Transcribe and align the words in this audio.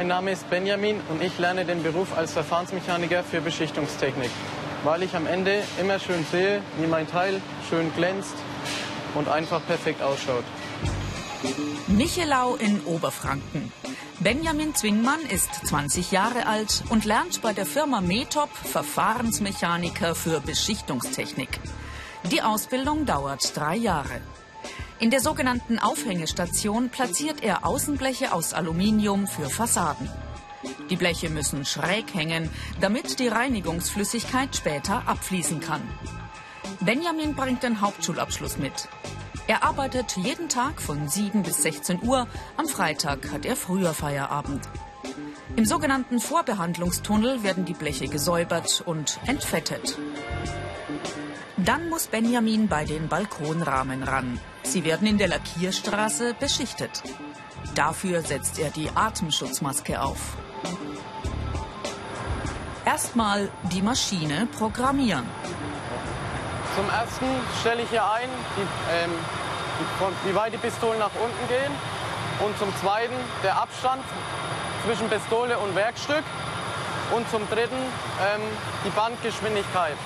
Mein 0.00 0.08
Name 0.08 0.32
ist 0.32 0.48
Benjamin 0.48 0.98
und 1.10 1.22
ich 1.22 1.38
lerne 1.38 1.66
den 1.66 1.82
Beruf 1.82 2.16
als 2.16 2.32
Verfahrensmechaniker 2.32 3.22
für 3.22 3.42
Beschichtungstechnik, 3.42 4.30
weil 4.82 5.02
ich 5.02 5.14
am 5.14 5.26
Ende 5.26 5.62
immer 5.78 5.98
schön 5.98 6.24
sehe, 6.32 6.62
wie 6.78 6.86
mein 6.86 7.06
Teil 7.06 7.42
schön 7.68 7.92
glänzt 7.94 8.32
und 9.14 9.28
einfach 9.28 9.60
perfekt 9.66 10.00
ausschaut. 10.00 10.44
Michelau 11.86 12.54
in 12.54 12.80
Oberfranken. 12.86 13.70
Benjamin 14.20 14.74
Zwingmann 14.74 15.20
ist 15.20 15.66
20 15.66 16.12
Jahre 16.12 16.46
alt 16.46 16.82
und 16.88 17.04
lernt 17.04 17.42
bei 17.42 17.52
der 17.52 17.66
Firma 17.66 18.00
Metop 18.00 18.48
Verfahrensmechaniker 18.56 20.14
für 20.14 20.40
Beschichtungstechnik. 20.40 21.60
Die 22.30 22.40
Ausbildung 22.40 23.04
dauert 23.04 23.54
drei 23.54 23.76
Jahre. 23.76 24.22
In 25.00 25.08
der 25.08 25.20
sogenannten 25.20 25.78
Aufhängestation 25.78 26.90
platziert 26.90 27.42
er 27.42 27.66
Außenbleche 27.66 28.34
aus 28.34 28.52
Aluminium 28.52 29.26
für 29.26 29.48
Fassaden. 29.48 30.10
Die 30.90 30.96
Bleche 30.96 31.30
müssen 31.30 31.64
schräg 31.64 32.12
hängen, 32.12 32.50
damit 32.82 33.18
die 33.18 33.28
Reinigungsflüssigkeit 33.28 34.54
später 34.54 35.08
abfließen 35.08 35.60
kann. 35.60 35.80
Benjamin 36.80 37.34
bringt 37.34 37.62
den 37.62 37.80
Hauptschulabschluss 37.80 38.58
mit. 38.58 38.88
Er 39.46 39.64
arbeitet 39.64 40.18
jeden 40.18 40.50
Tag 40.50 40.82
von 40.82 41.08
7 41.08 41.44
bis 41.44 41.62
16 41.62 42.02
Uhr. 42.02 42.28
Am 42.58 42.68
Freitag 42.68 43.32
hat 43.32 43.46
er 43.46 43.56
früher 43.56 43.94
Feierabend. 43.94 44.68
Im 45.56 45.64
sogenannten 45.64 46.20
Vorbehandlungstunnel 46.20 47.42
werden 47.42 47.64
die 47.64 47.72
Bleche 47.72 48.08
gesäubert 48.08 48.82
und 48.84 49.18
entfettet. 49.26 49.98
Dann 51.64 51.90
muss 51.90 52.06
Benjamin 52.06 52.68
bei 52.68 52.84
den 52.84 53.08
Balkonrahmen 53.08 54.02
ran. 54.02 54.40
Sie 54.62 54.84
werden 54.84 55.06
in 55.06 55.18
der 55.18 55.28
Lackierstraße 55.28 56.34
beschichtet. 56.38 57.02
Dafür 57.74 58.22
setzt 58.22 58.58
er 58.58 58.70
die 58.70 58.88
Atemschutzmaske 58.94 60.00
auf. 60.00 60.36
Erstmal 62.86 63.50
die 63.72 63.82
Maschine 63.82 64.48
programmieren. 64.56 65.26
Zum 66.76 66.88
ersten 66.88 67.26
stelle 67.60 67.82
ich 67.82 67.90
hier 67.90 68.10
ein, 68.10 68.28
die, 68.56 68.62
ähm, 68.94 69.10
wie 70.24 70.34
weit 70.34 70.54
die 70.54 70.58
Pistolen 70.58 70.98
nach 70.98 71.14
unten 71.14 71.48
gehen. 71.48 71.72
Und 72.40 72.56
zum 72.58 72.74
zweiten 72.80 73.14
der 73.42 73.60
Abstand 73.60 74.02
zwischen 74.86 75.08
Pistole 75.10 75.58
und 75.58 75.74
Werkstück. 75.74 76.24
Und 77.14 77.28
zum 77.28 77.46
dritten 77.50 77.76
ähm, 77.76 78.40
die 78.84 78.90
Bandgeschwindigkeit. 78.90 79.98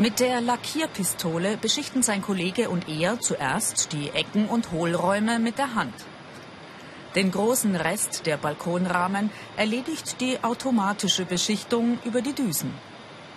Mit 0.00 0.20
der 0.20 0.40
Lackierpistole 0.40 1.56
beschichten 1.56 2.04
sein 2.04 2.22
Kollege 2.22 2.68
und 2.70 2.88
er 2.88 3.18
zuerst 3.18 3.92
die 3.92 4.10
Ecken 4.10 4.48
und 4.48 4.70
Hohlräume 4.70 5.40
mit 5.40 5.58
der 5.58 5.74
Hand. 5.74 5.94
Den 7.16 7.32
großen 7.32 7.74
Rest 7.74 8.24
der 8.24 8.36
Balkonrahmen 8.36 9.30
erledigt 9.56 10.20
die 10.20 10.38
automatische 10.44 11.24
Beschichtung 11.24 11.98
über 12.04 12.22
die 12.22 12.32
Düsen. 12.32 12.72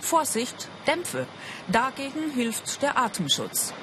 Vorsicht, 0.02 0.70
Dämpfe. 0.86 1.26
Dagegen 1.68 2.30
hilft 2.30 2.84
der 2.84 2.96
Atemschutz. 2.96 3.74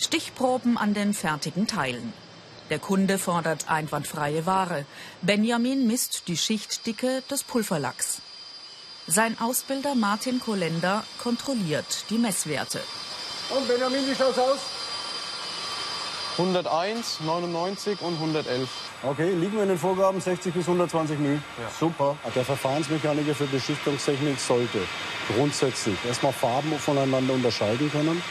Stichproben 0.00 0.76
an 0.76 0.92
den 0.92 1.14
fertigen 1.14 1.68
Teilen. 1.68 2.12
Der 2.68 2.80
Kunde 2.80 3.18
fordert 3.18 3.70
einwandfreie 3.70 4.44
Ware. 4.44 4.86
Benjamin 5.20 5.86
misst 5.86 6.26
die 6.26 6.36
Schichtdicke 6.36 7.22
des 7.30 7.44
Pulverlacks. 7.44 8.22
Sein 9.08 9.36
Ausbilder 9.40 9.96
Martin 9.96 10.38
Kolender 10.38 11.04
kontrolliert 11.20 12.04
die 12.08 12.18
Messwerte. 12.18 12.80
Und 13.50 13.66
Benjamin, 13.66 14.08
wie 14.08 14.14
schaut's 14.14 14.38
aus? 14.38 14.58
101, 16.38 17.20
99 17.20 18.00
und 18.00 18.14
111. 18.14 18.68
Okay, 19.02 19.32
liegen 19.34 19.54
wir 19.54 19.64
in 19.64 19.70
den 19.70 19.78
Vorgaben 19.78 20.20
60 20.20 20.54
bis 20.54 20.66
120 20.66 21.18
μ. 21.18 21.34
Ja. 21.34 21.40
Super. 21.78 22.16
Der 22.34 22.44
Verfahrensmechaniker 22.44 23.34
für 23.34 23.46
Beschichtungstechnik 23.46 24.38
sollte 24.38 24.78
grundsätzlich 25.34 25.98
erstmal 26.06 26.32
Farben 26.32 26.78
voneinander 26.78 27.34
unterscheiden 27.34 27.90
können. 27.90 28.22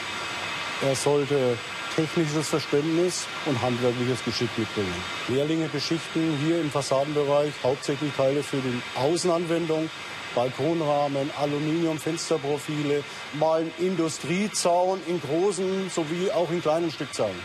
Er 0.82 0.96
sollte 0.96 1.58
technisches 1.96 2.48
Verständnis 2.48 3.28
und 3.46 3.62
handwerkliches 3.62 4.24
Geschick 4.24 4.50
mitbringen. 4.58 4.96
Lehrlinge 5.28 5.68
beschichten 5.68 6.38
hier 6.44 6.62
im 6.62 6.72
Fassadenbereich 6.72 7.54
hauptsächlich 7.62 8.14
Teile 8.16 8.42
für 8.42 8.58
die 8.58 8.82
Außenanwendung, 8.96 9.90
Balkonrahmen, 10.36 11.32
Aluminiumfensterprofile, 11.38 13.04
malen 13.34 13.72
Industriezaun 13.80 15.00
in 15.08 15.22
großen 15.22 15.90
sowie 15.90 16.32
auch 16.32 16.50
in 16.52 16.62
kleinen 16.62 16.92
Stückzahlen. 16.92 17.40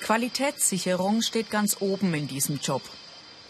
Qualitätssicherung 0.00 1.22
steht 1.22 1.50
ganz 1.50 1.78
oben 1.80 2.12
in 2.14 2.28
diesem 2.28 2.58
Job. 2.58 2.82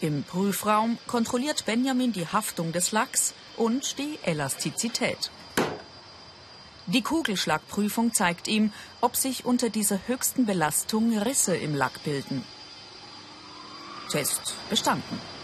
Im 0.01 0.23
Prüfraum 0.23 0.97
kontrolliert 1.07 1.65
Benjamin 1.65 2.13
die 2.13 2.27
Haftung 2.27 2.71
des 2.71 2.91
Lacks 2.91 3.33
und 3.57 3.97
die 3.97 4.19
Elastizität. 4.23 5.31
Die 6.87 7.01
Kugelschlagprüfung 7.01 8.13
zeigt 8.13 8.47
ihm, 8.47 8.71
ob 9.01 9.15
sich 9.15 9.43
unter 9.43 9.69
dieser 9.69 9.99
höchsten 10.07 10.45
Belastung 10.45 11.17
Risse 11.17 11.57
im 11.57 11.73
Lack 11.73 12.03
bilden. 12.03 12.43
Test 14.11 14.55
bestanden. 14.69 15.34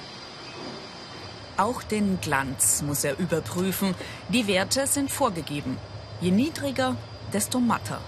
Auch 1.61 1.83
den 1.83 2.19
Glanz 2.21 2.81
muss 2.81 3.03
er 3.03 3.19
überprüfen. 3.19 3.93
Die 4.29 4.47
Werte 4.47 4.87
sind 4.87 5.11
vorgegeben. 5.11 5.77
Je 6.19 6.31
niedriger, 6.31 6.95
desto 7.31 7.59
matter. 7.59 7.99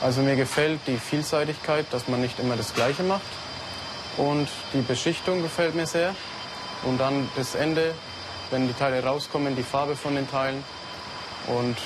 Also 0.00 0.22
mir 0.22 0.36
gefällt 0.36 0.78
die 0.86 0.96
Vielseitigkeit, 0.96 1.86
dass 1.90 2.06
man 2.06 2.20
nicht 2.20 2.38
immer 2.38 2.54
das 2.54 2.72
Gleiche 2.72 3.02
macht. 3.02 3.32
Und 4.16 4.48
die 4.72 4.82
Beschichtung 4.82 5.42
gefällt 5.42 5.74
mir 5.74 5.88
sehr. 5.88 6.14
Und 6.84 6.98
dann 6.98 7.28
das 7.34 7.56
Ende, 7.56 7.92
wenn 8.52 8.68
die 8.68 8.74
Teile 8.74 9.02
rauskommen, 9.02 9.56
die 9.56 9.64
Farbe 9.64 9.96
von 9.96 10.14
den 10.14 10.30
Teilen. 10.30 10.62
Und 11.48 11.78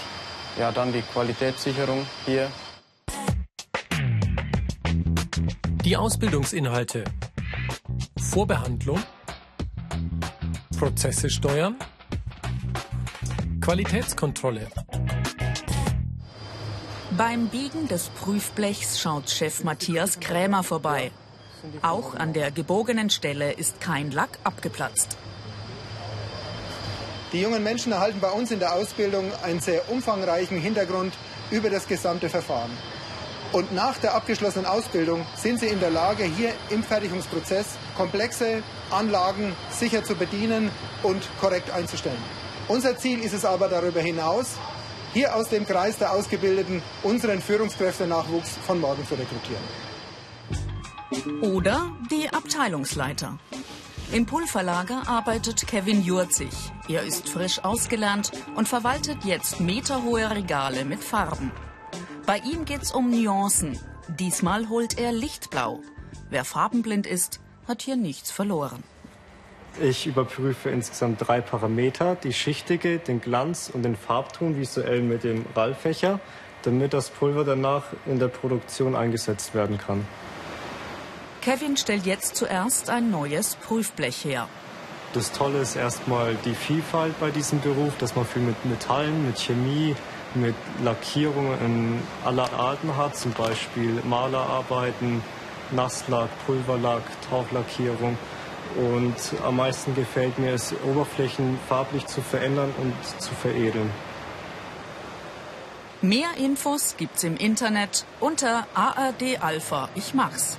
ja, 0.58 0.72
dann 0.72 0.92
die 0.92 1.00
Qualitätssicherung 1.00 2.06
hier. 2.26 2.50
Die 5.86 5.96
Ausbildungsinhalte. 5.96 7.04
Vorbehandlung. 8.28 9.02
Prozesse 10.78 11.30
steuern. 11.30 11.76
Qualitätskontrolle. 13.62 14.68
Beim 17.16 17.48
Biegen 17.48 17.88
des 17.88 18.10
Prüfblechs 18.10 19.00
schaut 19.00 19.30
Chef 19.30 19.64
Matthias 19.64 20.20
Krämer 20.20 20.62
vorbei. 20.62 21.10
Auch 21.80 22.14
an 22.16 22.34
der 22.34 22.50
gebogenen 22.50 23.08
Stelle 23.08 23.52
ist 23.52 23.80
kein 23.80 24.10
Lack 24.10 24.38
abgeplatzt. 24.44 25.16
Die 27.32 27.40
jungen 27.40 27.64
Menschen 27.64 27.92
erhalten 27.92 28.20
bei 28.20 28.30
uns 28.30 28.50
in 28.50 28.58
der 28.58 28.74
Ausbildung 28.74 29.32
einen 29.42 29.60
sehr 29.60 29.90
umfangreichen 29.90 30.60
Hintergrund 30.60 31.14
über 31.50 31.70
das 31.70 31.88
gesamte 31.88 32.28
Verfahren. 32.28 32.70
Und 33.52 33.72
nach 33.72 33.96
der 33.96 34.14
abgeschlossenen 34.14 34.66
Ausbildung 34.66 35.24
sind 35.34 35.60
sie 35.60 35.68
in 35.68 35.80
der 35.80 35.90
Lage, 35.90 36.24
hier 36.24 36.52
im 36.68 36.82
Fertigungsprozess 36.82 37.78
komplexe 37.98 38.62
Anlagen 38.90 39.54
sicher 39.70 40.02
zu 40.02 40.14
bedienen 40.14 40.70
und 41.02 41.22
korrekt 41.40 41.70
einzustellen. 41.70 42.22
Unser 42.68 42.96
Ziel 42.96 43.18
ist 43.20 43.34
es 43.34 43.44
aber 43.44 43.68
darüber 43.68 44.00
hinaus, 44.00 44.56
hier 45.12 45.34
aus 45.34 45.48
dem 45.48 45.66
Kreis 45.66 45.98
der 45.98 46.12
Ausgebildeten 46.12 46.82
unseren 47.02 47.42
Führungskräftenachwuchs 47.42 48.50
von 48.66 48.80
morgen 48.80 49.06
zu 49.06 49.14
rekrutieren. 49.14 49.64
Oder 51.42 51.90
die 52.10 52.28
Abteilungsleiter. 52.30 53.38
Im 54.12 54.26
Pulverlager 54.26 55.02
arbeitet 55.06 55.66
Kevin 55.66 56.02
Jurzig. 56.02 56.52
Er 56.88 57.02
ist 57.02 57.28
frisch 57.28 57.62
ausgelernt 57.64 58.30
und 58.54 58.68
verwaltet 58.68 59.24
jetzt 59.24 59.60
meterhohe 59.60 60.30
Regale 60.30 60.84
mit 60.84 61.02
Farben. 61.02 61.50
Bei 62.26 62.38
ihm 62.38 62.64
geht's 62.64 62.92
um 62.92 63.10
Nuancen. 63.10 63.78
Diesmal 64.08 64.68
holt 64.68 64.98
er 64.98 65.12
Lichtblau. 65.12 65.80
Wer 66.30 66.44
farbenblind 66.44 67.06
ist, 67.06 67.40
hat 67.68 67.82
hier 67.82 67.96
nichts 67.96 68.30
verloren. 68.30 68.82
Ich 69.80 70.06
überprüfe 70.06 70.70
insgesamt 70.70 71.28
drei 71.28 71.40
Parameter, 71.40 72.16
die 72.16 72.32
Schichtige, 72.32 72.98
den 72.98 73.20
Glanz 73.20 73.70
und 73.72 73.82
den 73.84 73.96
Farbton 73.96 74.58
visuell 74.58 75.02
mit 75.02 75.22
dem 75.22 75.44
Rallfächer, 75.54 76.18
damit 76.62 76.92
das 76.92 77.10
Pulver 77.10 77.44
danach 77.44 77.84
in 78.06 78.18
der 78.18 78.28
Produktion 78.28 78.96
eingesetzt 78.96 79.54
werden 79.54 79.78
kann. 79.78 80.04
Kevin 81.42 81.76
stellt 81.76 82.06
jetzt 82.06 82.34
zuerst 82.34 82.90
ein 82.90 83.10
neues 83.10 83.54
Prüfblech 83.54 84.24
her. 84.24 84.48
Das 85.12 85.32
Tolle 85.32 85.60
ist 85.60 85.76
erstmal 85.76 86.34
die 86.44 86.54
Vielfalt 86.54 87.18
bei 87.20 87.30
diesem 87.30 87.60
Beruf, 87.60 87.96
dass 87.98 88.16
man 88.16 88.26
viel 88.26 88.42
mit 88.42 88.62
Metallen, 88.66 89.26
mit 89.26 89.38
Chemie, 89.38 89.94
mit 90.34 90.54
Lackierungen 90.82 92.02
aller 92.24 92.52
Arten 92.52 92.96
hat, 92.96 93.16
zum 93.16 93.32
Beispiel 93.32 94.02
Malerarbeiten, 94.04 95.22
Nasslack, 95.72 96.28
Pulverlack, 96.46 97.02
Tauchlackierung. 97.28 98.16
Und 98.76 99.16
am 99.44 99.56
meisten 99.56 99.94
gefällt 99.94 100.38
mir 100.38 100.52
es, 100.52 100.74
Oberflächen 100.84 101.58
farblich 101.68 102.06
zu 102.06 102.20
verändern 102.20 102.72
und 102.78 102.94
zu 103.20 103.34
veredeln. 103.34 103.90
Mehr 106.00 106.28
Infos 106.36 106.94
gibt's 106.96 107.24
im 107.24 107.36
Internet 107.36 108.04
unter 108.20 108.66
ARD 108.74 109.42
Alpha. 109.42 109.88
Ich 109.96 110.14
mach's. 110.14 110.58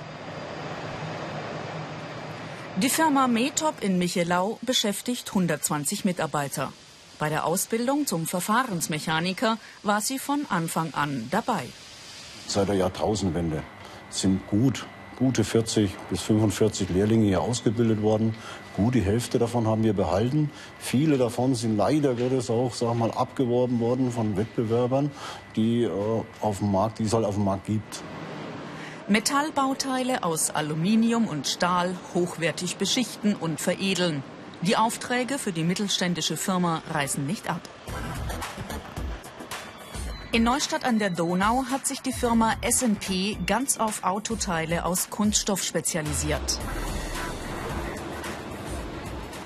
Die 2.76 2.90
Firma 2.90 3.26
Metop 3.26 3.82
in 3.82 3.98
Michelau 3.98 4.58
beschäftigt 4.62 5.28
120 5.28 6.04
Mitarbeiter. 6.04 6.72
Bei 7.18 7.28
der 7.28 7.44
Ausbildung 7.44 8.06
zum 8.06 8.26
Verfahrensmechaniker 8.26 9.58
war 9.82 10.00
sie 10.00 10.18
von 10.18 10.46
Anfang 10.48 10.94
an 10.94 11.28
dabei. 11.30 11.68
Seit 12.46 12.68
der 12.68 12.76
Jahrtausendwende 12.76 13.62
sind 14.08 14.46
gut 14.46 14.86
gute 15.20 15.44
40 15.44 15.90
bis 16.08 16.22
45 16.22 16.88
Lehrlinge 16.88 17.26
hier 17.26 17.42
ausgebildet 17.42 18.02
worden. 18.02 18.34
Gut 18.74 18.94
die 18.94 19.02
Hälfte 19.02 19.38
davon 19.38 19.68
haben 19.68 19.84
wir 19.84 19.92
behalten. 19.92 20.50
Viele 20.78 21.18
davon 21.18 21.54
sind 21.54 21.76
leider 21.76 22.14
Gottes 22.14 22.50
auch, 22.50 22.72
sag 22.72 22.94
mal, 22.94 23.10
abgeworben 23.10 23.78
worden 23.80 24.10
von 24.10 24.36
Wettbewerbern, 24.36 25.10
die 25.56 25.84
äh, 25.84 25.90
auf 26.40 26.58
dem 26.58 26.72
Markt, 26.72 26.98
die 26.98 27.04
es 27.04 27.12
halt 27.12 27.26
auf 27.26 27.34
dem 27.34 27.44
Markt 27.44 27.66
gibt. 27.66 28.02
Metallbauteile 29.08 30.24
aus 30.24 30.50
Aluminium 30.50 31.28
und 31.28 31.46
Stahl 31.46 31.96
hochwertig 32.14 32.76
beschichten 32.76 33.34
und 33.34 33.60
veredeln. 33.60 34.22
Die 34.62 34.76
Aufträge 34.76 35.38
für 35.38 35.52
die 35.52 35.64
mittelständische 35.64 36.36
Firma 36.36 36.82
reißen 36.92 37.26
nicht 37.26 37.50
ab. 37.50 37.60
In 40.32 40.44
Neustadt 40.44 40.84
an 40.84 41.00
der 41.00 41.10
Donau 41.10 41.64
hat 41.72 41.88
sich 41.88 42.02
die 42.02 42.12
Firma 42.12 42.54
S&P 42.60 43.36
ganz 43.46 43.78
auf 43.78 44.04
Autoteile 44.04 44.84
aus 44.84 45.10
Kunststoff 45.10 45.64
spezialisiert. 45.64 46.60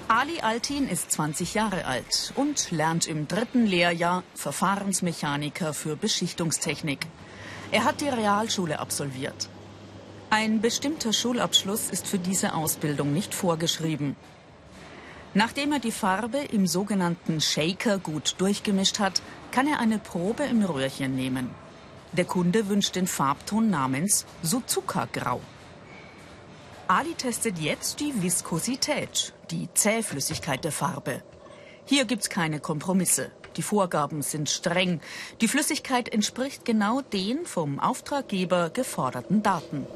Ali 0.09 0.43
Altin 0.43 0.87
ist 0.87 1.11
20 1.11 1.55
Jahre 1.55 1.87
alt 1.87 2.35
und 2.37 2.71
lernt 2.71 3.07
im 3.07 3.27
dritten 3.27 3.65
Lehrjahr 3.65 4.25
Verfahrensmechaniker 4.35 5.73
für 5.73 5.97
Beschichtungstechnik. 5.97 7.07
Er 7.73 7.85
hat 7.85 8.03
die 8.03 8.09
Realschule 8.11 8.79
absolviert. 8.79 9.49
Ein 10.29 10.61
bestimmter 10.61 11.15
Schulabschluss 11.15 11.89
ist 11.89 12.07
für 12.07 12.19
diese 12.19 12.55
Ausbildung 12.55 13.15
nicht 13.15 13.35
vorgeschrieben. 13.35 14.17
Nachdem 15.35 15.73
er 15.73 15.81
die 15.81 15.91
Farbe 15.91 16.39
im 16.39 16.67
sogenannten 16.69 17.41
Shaker 17.41 17.99
gut 17.99 18.37
durchgemischt 18.39 19.01
hat, 19.01 19.21
kann 19.51 19.67
er 19.67 19.81
eine 19.81 19.99
Probe 19.99 20.45
im 20.45 20.65
Röhrchen 20.65 21.17
nehmen. 21.17 21.51
Der 22.13 22.25
Kunde 22.25 22.69
wünscht 22.69 22.95
den 22.95 23.09
Farbton 23.09 23.69
namens 23.69 24.27
Suzuka-Grau. 24.43 25.41
Ali 26.87 27.15
testet 27.15 27.59
jetzt 27.59 27.99
die 27.99 28.23
Viskosität, 28.23 29.33
die 29.51 29.69
Zähflüssigkeit 29.75 30.63
der 30.63 30.71
Farbe. 30.71 31.23
Hier 31.85 32.05
gibt's 32.05 32.31
keine 32.31 32.61
Kompromisse. 32.61 33.33
Die 33.57 33.63
Vorgaben 33.63 34.23
sind 34.23 34.49
streng. 34.49 35.01
Die 35.41 35.49
Flüssigkeit 35.49 36.09
entspricht 36.13 36.65
genau 36.65 37.01
den 37.01 37.45
vom 37.45 37.81
Auftraggeber 37.81 38.71
geforderten 38.71 39.43
Daten. 39.43 39.87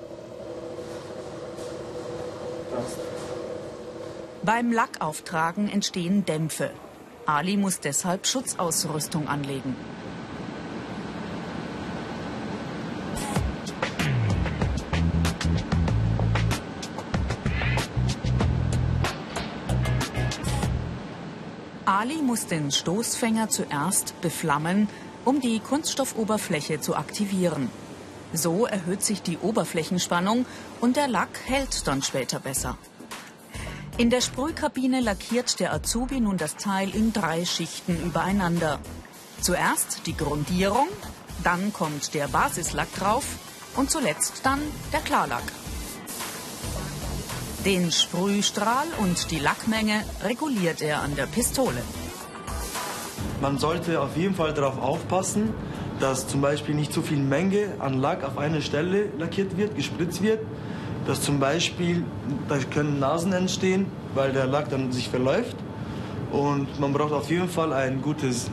Beim 4.42 4.72
Lackauftragen 4.72 5.68
entstehen 5.68 6.24
Dämpfe. 6.24 6.70
Ali 7.26 7.56
muss 7.56 7.80
deshalb 7.80 8.26
Schutzausrüstung 8.26 9.28
anlegen. 9.28 9.76
Ali 21.84 22.22
muss 22.22 22.46
den 22.46 22.70
Stoßfänger 22.70 23.48
zuerst 23.48 24.20
beflammen, 24.20 24.88
um 25.24 25.40
die 25.40 25.58
Kunststoffoberfläche 25.58 26.80
zu 26.80 26.94
aktivieren. 26.94 27.70
So 28.32 28.66
erhöht 28.66 29.02
sich 29.02 29.20
die 29.20 29.38
Oberflächenspannung 29.38 30.46
und 30.80 30.96
der 30.96 31.08
Lack 31.08 31.40
hält 31.46 31.86
dann 31.86 32.02
später 32.02 32.38
besser. 32.38 32.78
In 33.98 34.10
der 34.10 34.20
Sprühkabine 34.20 35.00
lackiert 35.00 35.58
der 35.58 35.72
Azubi 35.72 36.20
nun 36.20 36.36
das 36.36 36.54
Teil 36.54 36.94
in 36.94 37.12
drei 37.12 37.44
Schichten 37.44 38.00
übereinander. 38.00 38.78
Zuerst 39.40 40.06
die 40.06 40.16
Grundierung, 40.16 40.86
dann 41.42 41.72
kommt 41.72 42.14
der 42.14 42.28
Basislack 42.28 42.94
drauf 42.94 43.24
und 43.74 43.90
zuletzt 43.90 44.42
dann 44.44 44.60
der 44.92 45.00
Klarlack. 45.00 45.42
Den 47.64 47.90
Sprühstrahl 47.90 48.86
und 49.00 49.32
die 49.32 49.40
Lackmenge 49.40 50.04
reguliert 50.22 50.80
er 50.80 51.02
an 51.02 51.16
der 51.16 51.26
Pistole. 51.26 51.82
Man 53.40 53.58
sollte 53.58 54.00
auf 54.00 54.16
jeden 54.16 54.36
Fall 54.36 54.54
darauf 54.54 54.80
aufpassen, 54.80 55.52
dass 55.98 56.28
zum 56.28 56.40
Beispiel 56.40 56.76
nicht 56.76 56.92
zu 56.92 57.02
viel 57.02 57.18
Menge 57.18 57.74
an 57.80 57.94
Lack 57.94 58.22
auf 58.22 58.38
eine 58.38 58.62
Stelle 58.62 59.10
lackiert 59.18 59.56
wird, 59.56 59.74
gespritzt 59.74 60.22
wird, 60.22 60.38
dass 61.08 61.22
zum 61.22 61.40
Beispiel, 61.40 62.04
da 62.50 62.58
können 62.58 62.98
Nasen 62.98 63.32
entstehen, 63.32 63.86
weil 64.14 64.30
der 64.34 64.46
Lack 64.46 64.68
dann 64.68 64.92
sich 64.92 65.08
verläuft. 65.08 65.56
Und 66.30 66.78
man 66.78 66.92
braucht 66.92 67.14
auf 67.14 67.30
jeden 67.30 67.48
Fall 67.48 67.72
ein 67.72 68.02
gutes 68.02 68.50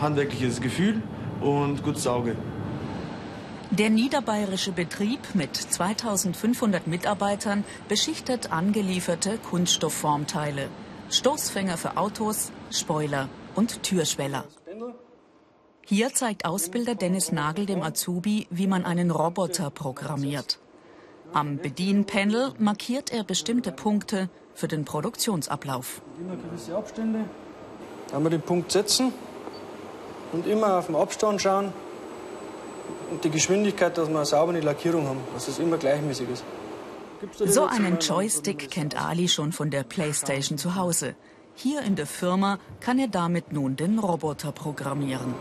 handwerkliches 0.00 0.62
Gefühl 0.62 1.02
und 1.42 1.82
gutes 1.82 2.06
Auge. 2.06 2.36
Der 3.70 3.90
niederbayerische 3.90 4.72
Betrieb 4.72 5.20
mit 5.34 5.54
2500 5.54 6.86
Mitarbeitern 6.86 7.64
beschichtet 7.86 8.50
angelieferte 8.50 9.36
Kunststoffformteile, 9.36 10.68
Stoßfänger 11.10 11.76
für 11.76 11.98
Autos, 11.98 12.50
Spoiler 12.70 13.28
und 13.54 13.82
Türschweller. 13.82 14.44
Hier 15.84 16.14
zeigt 16.14 16.46
Ausbilder 16.46 16.94
Dennis 16.94 17.30
Nagel 17.30 17.66
dem 17.66 17.82
Azubi, 17.82 18.46
wie 18.48 18.66
man 18.66 18.86
einen 18.86 19.10
Roboter 19.10 19.68
programmiert. 19.68 20.58
Am 21.32 21.58
Bedienpanel 21.58 22.52
markiert 22.58 23.12
er 23.12 23.22
bestimmte 23.22 23.70
Punkte 23.70 24.28
für 24.54 24.66
den 24.66 24.84
Produktionsablauf. 24.84 26.02
Immer 26.20 26.36
gewisse 26.36 26.76
Abstände. 26.76 27.20
Einmal 28.12 28.30
den 28.30 28.42
Punkt 28.42 28.72
setzen 28.72 29.12
und 30.32 30.46
immer 30.46 30.78
auf 30.78 30.86
den 30.86 30.96
Abstand 30.96 31.40
schauen 31.40 31.72
und 33.10 33.22
die 33.22 33.30
Geschwindigkeit, 33.30 33.96
dass 33.96 34.08
wir 34.08 34.16
eine 34.16 34.26
saubere 34.26 34.60
Lackierung 34.60 35.06
haben, 35.06 35.20
dass 35.32 35.46
es 35.46 35.60
immer 35.60 35.78
gleichmäßig 35.78 36.28
ist. 36.30 36.44
So 37.46 37.66
einen 37.66 37.98
Joystick 37.98 38.70
kennt 38.70 39.00
Ali 39.00 39.28
schon 39.28 39.52
von 39.52 39.70
der 39.70 39.84
Playstation 39.84 40.58
zu 40.58 40.74
Hause. 40.74 41.14
Hier 41.54 41.82
in 41.82 41.94
der 41.94 42.06
Firma 42.06 42.58
kann 42.80 42.98
er 42.98 43.08
damit 43.08 43.52
nun 43.52 43.76
den 43.76 43.98
Roboter 43.98 44.50
programmieren. 44.52 45.34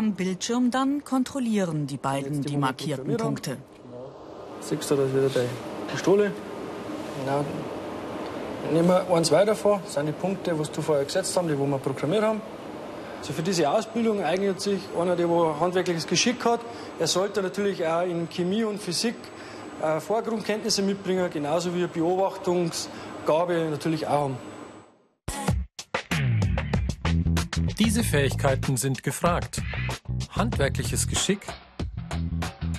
Am 0.00 0.14
Bildschirm 0.14 0.70
dann 0.70 1.04
kontrollieren 1.04 1.86
die 1.86 1.98
beiden 1.98 2.40
die 2.40 2.56
markierten 2.56 3.18
Punkte. 3.18 3.58
Siehst 4.60 4.90
du, 4.90 4.96
das 4.96 5.12
wieder 5.12 5.28
die 5.28 5.92
Pistole? 5.92 6.32
Genau. 7.22 7.44
Nehmen 8.72 8.88
wir 8.88 9.14
eins 9.14 9.30
weiter 9.30 9.54
vor, 9.54 9.82
das 9.84 9.92
sind 9.92 10.06
die 10.06 10.12
Punkte, 10.12 10.58
was 10.58 10.72
du 10.72 10.80
vorher 10.80 11.04
gesetzt 11.04 11.36
haben, 11.36 11.48
die 11.48 11.58
wo 11.58 11.66
wir 11.66 11.76
programmiert 11.76 12.22
haben. 12.22 12.40
Also 13.18 13.34
für 13.34 13.42
diese 13.42 13.68
Ausbildung 13.68 14.24
eignet 14.24 14.62
sich 14.62 14.80
einer, 14.98 15.16
der 15.16 15.28
wo 15.28 15.60
handwerkliches 15.60 16.06
Geschick 16.06 16.42
hat. 16.46 16.60
Er 16.98 17.06
sollte 17.06 17.42
natürlich 17.42 17.86
auch 17.86 18.00
in 18.00 18.26
Chemie 18.30 18.64
und 18.64 18.80
Physik 18.80 19.16
äh, 19.82 20.00
Vorgrundkenntnisse 20.00 20.80
mitbringen, 20.80 21.28
genauso 21.30 21.74
wie 21.74 21.86
Beobachtungsgabe 21.86 23.68
natürlich 23.70 24.06
auch 24.06 24.30
haben. 24.30 24.49
Diese 27.80 28.04
Fähigkeiten 28.04 28.76
sind 28.76 29.02
gefragt. 29.02 29.62
Handwerkliches 30.32 31.08
Geschick, 31.08 31.40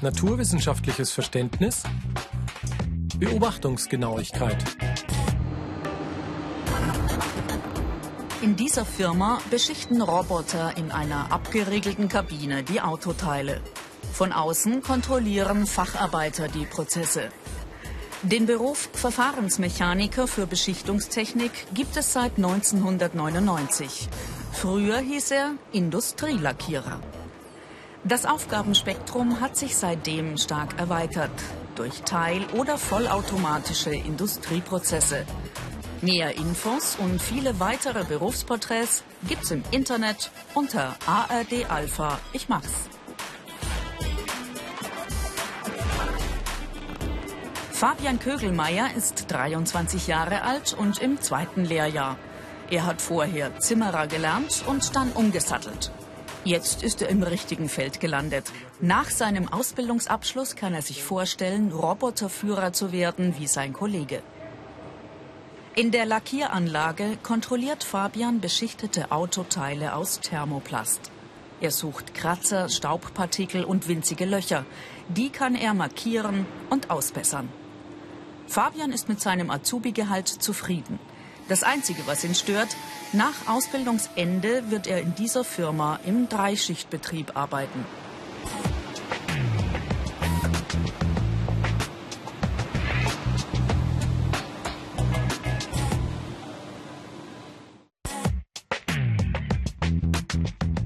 naturwissenschaftliches 0.04 1.10
Verständnis, 1.10 1.82
Beobachtungsgenauigkeit. 3.18 4.64
In 8.44 8.56
dieser 8.56 8.86
Firma 8.86 9.40
beschichten 9.50 10.04
Roboter 10.04 10.78
in 10.78 10.92
einer 10.92 11.32
abgeriegelten 11.32 12.08
Kabine 12.08 12.62
die 12.62 12.80
Autoteile. 12.80 13.60
Von 14.14 14.32
außen 14.32 14.84
kontrollieren 14.84 15.66
Facharbeiter 15.66 16.48
die 16.48 16.66
Prozesse. 16.66 17.30
Den 18.22 18.46
Beruf 18.46 18.88
Verfahrensmechaniker 18.94 20.28
für 20.28 20.46
Beschichtungstechnik 20.46 21.52
gibt 21.74 21.98
es 21.98 22.14
seit 22.14 22.38
1999. 22.38 24.08
Früher 24.62 25.00
hieß 25.00 25.32
er 25.32 25.56
Industrielackierer. 25.72 27.00
Das 28.04 28.28
Aufgabenspektrum 28.28 29.42
hat 29.42 29.58
sich 29.58 29.76
seitdem 29.76 30.38
stark 30.38 30.78
erweitert 30.78 31.32
durch 31.74 32.04
teil- 32.04 32.46
oder 32.56 32.78
vollautomatische 32.78 33.90
Industrieprozesse. 33.90 35.26
Mehr 36.04 36.38
Infos 36.38 36.96
und 37.00 37.20
viele 37.20 37.60
weitere 37.60 38.04
Berufsporträts 38.04 39.04
gibt's 39.28 39.50
im 39.50 39.64
Internet 39.72 40.30
unter 40.54 40.96
ARD 41.08 41.68
Alpha. 41.68 42.20
Ich 42.32 42.48
mach's. 42.48 42.88
Fabian 47.72 48.20
Kögelmeier 48.20 48.92
ist 48.96 49.26
23 49.28 50.06
Jahre 50.06 50.44
alt 50.44 50.76
und 50.78 51.00
im 51.00 51.20
zweiten 51.20 51.66
Lehrjahr. 51.66 52.16
Er 52.72 52.86
hat 52.86 53.02
vorher 53.02 53.60
Zimmerer 53.60 54.08
gelernt 54.08 54.64
und 54.66 54.96
dann 54.96 55.12
umgesattelt. 55.12 55.92
Jetzt 56.46 56.84
ist 56.84 57.02
er 57.02 57.10
im 57.10 57.22
richtigen 57.22 57.68
Feld 57.68 58.00
gelandet. 58.00 58.46
Nach 58.80 59.10
seinem 59.10 59.50
Ausbildungsabschluss 59.50 60.56
kann 60.56 60.74
er 60.74 60.82
sich 60.82 61.04
vorstellen, 61.04 61.74
Roboterführer 61.74 62.72
zu 62.72 62.94
werden 62.94 63.36
wie 63.38 63.48
sein 63.48 63.74
Kollege. 63.74 64.24
In 65.76 65.92
der 65.92 66.06
Lackieranlage 66.06 67.18
kontrolliert 67.22 67.84
Fabian 67.84 68.40
beschichtete 68.40 69.12
Autoteile 69.12 69.94
aus 69.94 70.22
Thermoplast. 70.22 71.12
Er 71.60 71.72
sucht 71.72 72.14
Kratzer, 72.14 72.70
Staubpartikel 72.70 73.66
und 73.66 73.90
winzige 73.90 74.26
Löcher. 74.26 74.66
Die 75.10 75.30
kann 75.30 75.56
er 75.56 75.74
markieren 75.74 76.46
und 76.70 76.90
ausbessern. 76.90 77.50
Fabian 78.48 78.94
ist 78.94 79.10
mit 79.10 79.22
seinem 79.22 79.52
Azubi-Gehalt 79.52 80.28
zufrieden. 80.28 81.00
Das 81.52 81.64
Einzige, 81.64 82.08
was 82.08 82.24
ihn 82.24 82.34
stört, 82.34 82.78
nach 83.12 83.46
Ausbildungsende 83.46 84.72
wird 84.72 84.88
er 84.88 85.02
in 85.02 85.16
dieser 85.16 85.44
Firma 85.44 86.00
im 86.06 86.30
Dreischichtbetrieb 86.30 87.36
arbeiten. 87.36 87.84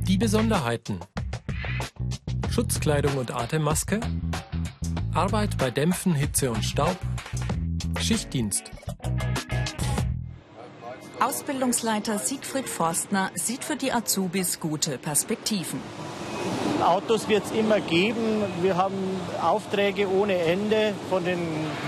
Die 0.08 0.18
Besonderheiten. 0.18 1.00
Schutzkleidung 2.50 3.16
und 3.18 3.30
Atemmaske. 3.30 4.00
Arbeit 5.14 5.60
bei 5.60 5.70
Dämpfen, 5.70 6.16
Hitze 6.16 6.50
und 6.50 6.66
Staub. 6.66 6.98
Schichtdienst. 8.02 8.64
Ausbildungsleiter 11.26 12.20
Siegfried 12.20 12.70
Forstner 12.70 13.32
sieht 13.34 13.64
für 13.64 13.76
die 13.76 13.92
Azubis 13.92 14.60
gute 14.60 15.00
Perspektiven. 15.00 15.82
Autos 16.86 17.28
wird 17.28 17.44
es 17.46 17.52
immer 17.52 17.80
geben. 17.80 18.44
Wir 18.62 18.78
haben 18.78 18.94
Aufträge 19.42 20.08
ohne 20.08 20.38
Ende 20.38 20.94
von 21.10 21.26
den 21.26 21.40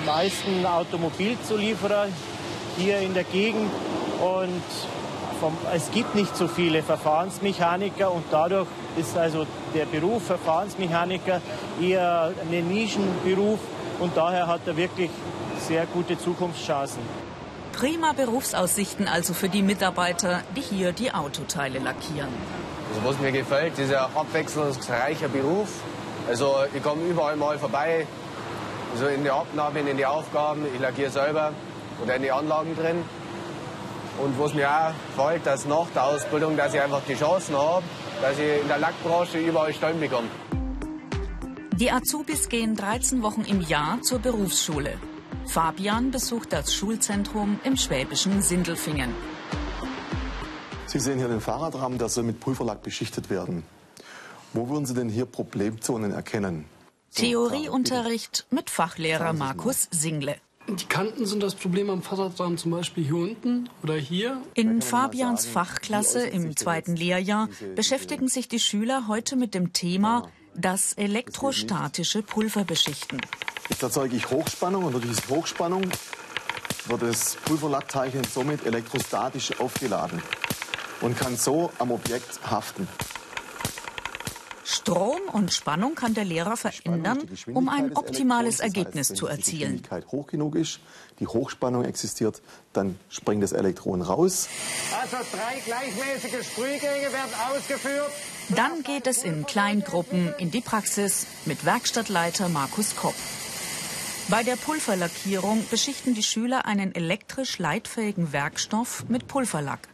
meisten 0.08 0.65
Automobilzulieferern 0.65 2.12
hier 2.77 2.98
in 2.98 3.13
der 3.13 3.25
Gegend. 3.25 3.70
Und 4.22 4.63
vom, 5.39 5.56
es 5.72 5.91
gibt 5.91 6.15
nicht 6.15 6.36
so 6.36 6.48
viele 6.48 6.82
Verfahrensmechaniker 6.82 8.12
und 8.12 8.24
dadurch 8.32 8.67
ist 9.00 9.15
also 9.15 9.46
der 9.75 9.86
Beruf 9.86 10.24
Verfahrensmechaniker 10.24 11.41
eher 11.79 12.34
ein 12.51 12.67
Nischenberuf 12.70 13.60
und 14.00 14.17
daher 14.17 14.48
hat 14.48 14.62
er 14.65 14.75
wirklich 14.75 15.12
sehr 15.60 15.86
gute 15.86 16.17
Zukunftschancen. 16.17 17.26
Prima 17.77 18.12
Berufsaussichten 18.13 19.07
also 19.07 19.36
für 19.36 19.50
die 19.50 19.62
Mitarbeiter, 19.62 20.41
die 20.55 20.62
hier 20.62 20.93
die 20.93 21.12
Autoteile 21.13 21.77
lackieren. 21.77 22.29
Also 22.89 23.07
was 23.07 23.19
mir 23.19 23.31
gefällt, 23.31 23.77
dieser 23.77 24.05
abwechslungsreiche 24.15 25.29
Beruf. 25.29 25.69
Also 26.27 26.55
ich 26.74 26.81
komme 26.81 27.03
überall 27.03 27.36
mal 27.36 27.60
vorbei, 27.60 28.07
also 28.93 29.05
in 29.05 29.24
die 29.24 29.29
Abnahmen, 29.29 29.86
in 29.86 29.96
die 29.96 30.07
Aufgaben. 30.07 30.65
Ich 30.74 30.81
lackiere 30.81 31.12
selber 31.12 31.53
oder 32.03 32.15
in 32.15 32.24
die 32.24 32.31
Anlagen 32.31 32.75
drin. 32.75 33.03
Und 34.24 34.39
was 34.39 34.55
mir 34.55 34.67
auch 34.67 34.93
gefällt, 35.15 35.46
dass 35.46 35.67
nach 35.67 35.86
der 35.93 36.05
Ausbildung, 36.05 36.57
dass 36.57 36.74
ich 36.74 36.81
einfach 36.81 37.03
die 37.07 37.13
Chancen 37.13 37.55
habe, 37.55 37.84
dass 38.24 38.39
ich 38.39 38.60
in 38.60 38.67
der 38.67 38.79
Lackbranche 38.79 39.38
überall 39.38 39.72
Stellen 39.72 40.00
bekomme. 40.00 40.29
Die 41.74 41.91
Azubis 41.91 42.50
gehen 42.50 42.75
13 42.75 43.22
Wochen 43.22 43.41
im 43.41 43.62
Jahr 43.62 44.01
zur 44.01 44.17
Berufsschule. 44.17 44.93
Fabian 45.48 46.12
besucht 46.12 46.54
das 46.54 46.74
Schulzentrum 46.74 47.60
im 47.63 47.77
schwäbischen 47.77 48.42
Sindelfingen. 48.42 49.13
Sie 50.86 51.00
sehen 51.00 51.18
hier 51.18 51.27
den 51.27 51.42
Fahrradrahmen, 51.42 51.98
der 51.98 52.10
soll 52.10 52.24
mit 52.24 52.39
Pulverlack 52.39 52.84
beschichtet 52.84 53.30
werden. 53.30 53.63
Wo 54.54 54.70
würden 54.70 54.86
Sie 54.86 54.94
denn 54.94 55.10
hier 55.10 55.25
Problemzonen 55.25 56.12
erkennen? 56.12 56.66
Theorieunterricht 57.13 58.46
mit 58.51 58.70
Fachlehrer 58.70 59.34
Markus 59.34 59.88
Single. 59.92 60.36
Die 60.70 60.86
Kanten 60.86 61.25
sind 61.25 61.42
das 61.42 61.56
Problem 61.56 61.89
am 61.89 62.01
Fahrradrahmen 62.01 62.58
zum 62.58 62.72
Beispiel 62.72 63.06
hier 63.06 63.16
unten 63.16 63.70
oder 63.84 63.96
hier. 63.96 64.42
In 64.54 64.82
Fabians 64.82 65.46
Fachklasse 65.46 66.27
im 66.27 66.58
zweiten 66.58 66.96
Lehrjahr 66.96 67.48
beschäftigen 67.75 68.27
sich 68.27 68.50
die 68.50 68.60
Schüler 68.60 69.08
heute 69.08 69.38
mit 69.38 69.54
dem 69.54 69.72
Thema 69.72 70.30
das 70.58 70.94
elektrostatische 70.94 72.24
Pulverbeschichten. 72.24 73.22
Jetzt 73.70 73.84
erzeuge 73.84 74.16
ich 74.16 74.30
Hochspannung 74.30 74.86
und 74.86 74.94
durch 74.94 75.06
diese 75.06 75.30
Hochspannung 75.30 75.84
wird 76.88 77.02
das 77.02 77.36
Pulverlackteilchen 77.46 78.24
somit 78.24 78.66
elektrostatisch 78.66 79.60
aufgeladen 79.60 80.22
und 81.02 81.18
kann 81.18 81.38
so 81.38 81.72
am 81.78 81.92
Objekt 81.92 82.40
haften. 82.50 82.88
Strom 84.64 85.22
und 85.32 85.54
Spannung 85.54 85.96
kann 85.96 86.14
der 86.14 86.26
Lehrer 86.26 86.58
verändern, 86.58 87.20
um 87.54 87.70
ein 87.70 87.96
optimales 87.96 88.60
Ergebnis 88.60 89.10
zu 89.10 89.28
erzielen. 89.28 89.82
Wenn 89.90 90.02
die 90.02 90.08
hoch 90.08 90.28
genug 90.28 90.56
ist, 90.56 90.80
die 91.20 91.28
Hochspannung 91.28 91.86
existiert, 91.86 92.42
dann 92.74 93.00
springt 93.10 93.44
das 93.44 93.54
Elektron 93.54 94.02
raus. 94.02 94.50
Also 95.00 95.18
drei 95.32 95.60
gleichmäßige 95.60 96.46
Sprühgänge 96.46 97.14
werden 97.14 97.34
ausgeführt. 97.50 98.12
Dann 98.50 98.82
geht 98.84 99.08
es 99.08 99.24
in 99.24 99.46
Kleingruppen 99.46 100.34
in 100.38 100.51
die 100.51 100.62
Praxis 100.62 101.27
mit 101.46 101.66
Werkstattleiter 101.66 102.48
Markus 102.48 102.96
Kopp. 102.96 103.16
Bei 104.30 104.44
der 104.44 104.56
Pulverlackierung 104.56 105.66
beschichten 105.70 106.13
die 106.13 106.24
Schüler 106.24 106.66
einen 106.66 106.96
elektrisch 106.96 107.60
leitfähigen 107.60 108.32
Werkstoff 108.32 109.04
mit 109.10 109.27
Pulverlack. 109.27 109.89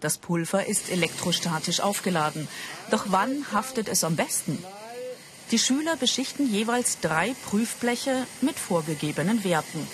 Das 0.00 0.18
Pulver 0.18 0.66
ist 0.66 0.90
elektrostatisch 0.90 1.80
aufgeladen. 1.80 2.48
Doch 2.90 3.06
wann 3.08 3.52
haftet 3.52 3.88
es 3.88 4.02
am 4.02 4.16
besten? 4.16 4.62
Die 5.52 5.58
Schüler 5.58 5.96
beschichten 5.96 6.50
jeweils 6.50 6.98
drei 7.00 7.34
Prüfbleche 7.46 8.26
mit 8.40 8.58
vorgegebenen 8.58 9.44
Werten. 9.44 9.86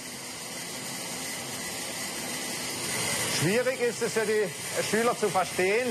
Schwierig 3.39 3.81
ist 3.81 4.03
es 4.03 4.13
für 4.15 4.27
die 4.27 4.49
Schüler 4.91 5.17
zu 5.19 5.29
verstehen, 5.29 5.89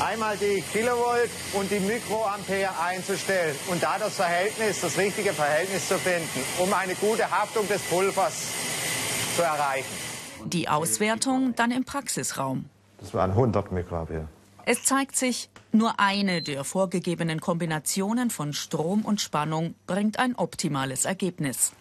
einmal 0.00 0.36
die 0.36 0.62
Kilovolt 0.72 1.30
und 1.54 1.70
die 1.70 1.80
Mikroampere 1.80 2.68
einzustellen 2.80 3.56
und 3.68 3.82
da 3.82 3.98
das 3.98 4.16
Verhältnis, 4.16 4.80
das 4.80 4.96
richtige 4.98 5.32
Verhältnis 5.32 5.88
zu 5.88 5.98
finden, 5.98 6.40
um 6.58 6.72
eine 6.72 6.94
gute 6.94 7.30
Haftung 7.30 7.66
des 7.68 7.82
Pulvers 7.82 8.48
zu 9.36 9.42
erreichen. 9.42 9.88
Die 10.44 10.68
Auswertung 10.68 11.54
dann 11.56 11.70
im 11.70 11.84
Praxisraum. 11.84 12.66
Das 12.98 13.14
waren 13.14 13.30
100 13.32 13.72
Mikroampere. 13.72 14.28
Es 14.64 14.82
zeigt 14.84 15.16
sich, 15.16 15.48
nur 15.72 16.00
eine 16.00 16.42
der 16.42 16.64
vorgegebenen 16.64 17.40
Kombinationen 17.40 18.30
von 18.30 18.52
Strom 18.52 19.04
und 19.04 19.20
Spannung 19.20 19.74
bringt 19.86 20.18
ein 20.18 20.34
optimales 20.34 21.04
Ergebnis. 21.04 21.72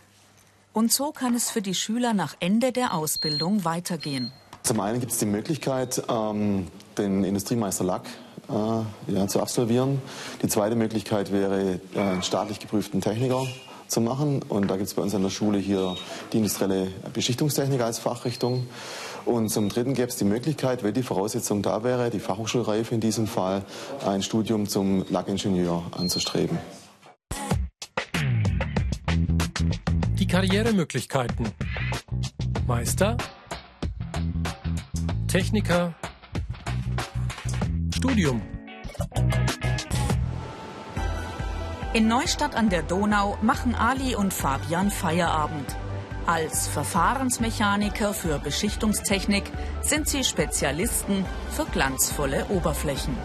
Und 0.74 0.92
so 0.92 1.12
kann 1.12 1.34
es 1.34 1.50
für 1.50 1.62
die 1.62 1.74
Schüler 1.74 2.14
nach 2.14 2.36
Ende 2.40 2.72
der 2.72 2.94
Ausbildung 2.94 3.64
weitergehen. 3.64 4.34
Zum 4.66 4.80
einen 4.80 5.00
gibt 5.00 5.12
es 5.12 5.20
die 5.20 5.28
Möglichkeit, 5.28 6.02
ähm, 6.10 6.66
den 6.98 7.24
Industriemeister 7.24 7.84
Lack 7.84 8.08
äh, 8.50 9.14
ja, 9.14 9.28
zu 9.28 9.40
absolvieren. 9.40 10.02
Die 10.42 10.48
zweite 10.48 10.76
Möglichkeit 10.76 11.32
wäre, 11.32 11.80
äh, 11.94 12.00
einen 12.00 12.24
staatlich 12.24 12.60
geprüften 12.60 13.00
Techniker 13.00 13.46
zu 13.88 14.02
machen. 14.02 14.42
Und 14.50 14.68
da 14.72 14.78
gibt 14.78 14.88
es 14.88 14.96
bei 14.96 15.04
uns 15.04 15.14
an 15.14 15.22
der 15.22 15.30
Schule 15.30 15.60
hier 15.60 15.96
die 16.34 16.38
industrielle 16.38 16.88
Beschichtungstechnik 17.14 17.80
als 17.80 18.00
Fachrichtung. 18.00 18.66
Und 19.26 19.50
zum 19.50 19.70
Dritten 19.70 19.94
gäbe 19.94 20.08
es 20.08 20.16
die 20.16 20.26
Möglichkeit, 20.26 20.82
wenn 20.82 20.96
die 20.96 21.04
Voraussetzung 21.04 21.62
da 21.62 21.84
wäre, 21.84 22.10
die 22.10 22.20
Fachhochschulreife 22.20 22.96
in 22.96 23.02
diesem 23.02 23.28
Fall, 23.28 23.62
ein 24.04 24.24
Studium 24.24 24.68
zum 24.68 25.06
Lackingenieur 25.12 25.84
anzustreben. 25.92 26.58
Die 30.18 30.26
Karrieremöglichkeiten. 30.26 31.52
Meister, 32.66 33.16
Techniker, 35.36 35.94
Studium. 37.94 38.42
In 41.94 42.08
Neustadt 42.08 42.56
an 42.56 42.70
der 42.70 42.84
Donau 42.84 43.38
machen 43.42 43.76
Ali 43.76 44.16
und 44.16 44.34
Fabian 44.34 44.90
Feierabend. 44.90 45.76
Als 46.26 46.70
Verfahrensmechaniker 46.70 48.14
für 48.14 48.40
Beschichtungstechnik 48.40 49.44
sind 49.82 50.08
sie 50.08 50.24
Spezialisten 50.24 51.26
für 51.52 51.66
glanzvolle 51.66 52.46
Oberflächen. 52.46 53.18